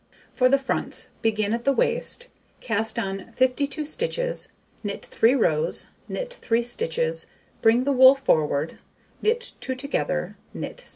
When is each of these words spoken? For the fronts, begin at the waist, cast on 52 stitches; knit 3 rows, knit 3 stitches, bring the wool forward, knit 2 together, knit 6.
For 0.33 0.49
the 0.49 0.57
fronts, 0.57 1.09
begin 1.21 1.53
at 1.53 1.63
the 1.63 1.71
waist, 1.71 2.27
cast 2.59 2.97
on 2.97 3.31
52 3.33 3.85
stitches; 3.85 4.47
knit 4.83 5.05
3 5.05 5.35
rows, 5.35 5.85
knit 6.07 6.33
3 6.33 6.63
stitches, 6.63 7.27
bring 7.61 7.83
the 7.83 7.91
wool 7.91 8.15
forward, 8.15 8.79
knit 9.21 9.53
2 9.59 9.75
together, 9.75 10.37
knit 10.55 10.79
6. 10.79 10.89